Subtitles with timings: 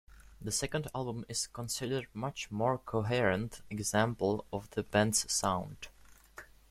[0.41, 5.89] The second album is considered a much more coherent example of the band's sound.